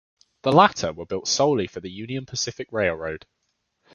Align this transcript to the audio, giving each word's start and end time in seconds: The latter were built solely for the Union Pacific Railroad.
The 0.41 0.51
latter 0.51 0.91
were 0.93 1.05
built 1.05 1.27
solely 1.27 1.67
for 1.67 1.79
the 1.79 1.91
Union 1.91 2.25
Pacific 2.25 2.67
Railroad. 2.71 3.27